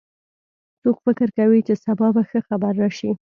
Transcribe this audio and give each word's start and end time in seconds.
څوک 0.81 0.97
فکر 1.05 1.27
کوي 1.37 1.59
چې 1.67 1.73
سبا 1.85 2.07
به 2.15 2.21
ښه 2.29 2.39
خبر 2.47 2.73
راشي 2.81 3.11